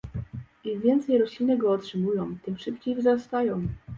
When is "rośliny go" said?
1.17-1.71